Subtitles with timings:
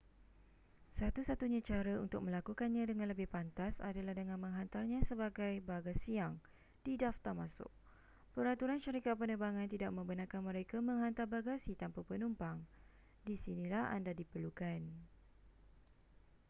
[0.99, 6.33] satu satunya cara untuk melakukannya dengan lebih pantas adalah dengan menghantarnya sebagai bagasiyang
[6.85, 7.69] didaftar masuk
[8.35, 12.57] peraturan syarikat penerbangan tidak membenarkan mereka menghantar bagasi tanpa penumpang
[13.29, 14.81] di sinilah anda diperlukan